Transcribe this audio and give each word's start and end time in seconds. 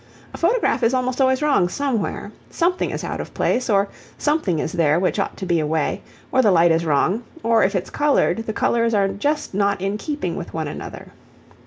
A 0.33 0.37
photograph 0.39 0.81
is 0.81 0.95
almost 0.95 1.21
always 1.21 1.43
wrong 1.43 1.69
somewhere. 1.69 2.31
Something 2.49 2.89
is 2.89 3.03
out 3.03 3.21
of 3.21 3.35
place, 3.35 3.69
or 3.69 3.87
something 4.17 4.57
is 4.57 4.71
there 4.71 4.99
which 4.99 5.19
ought 5.19 5.37
to 5.37 5.45
be 5.45 5.59
away, 5.59 6.01
or 6.31 6.41
the 6.41 6.49
light 6.49 6.71
is 6.71 6.83
wrong; 6.85 7.21
or, 7.43 7.63
if 7.63 7.75
it's 7.75 7.91
coloured, 7.91 8.47
the 8.47 8.51
colours 8.51 8.95
are 8.95 9.07
just 9.07 9.53
not 9.53 9.79
in 9.79 9.99
keeping 9.99 10.35
with 10.35 10.55
one 10.55 10.67
another. 10.67 11.11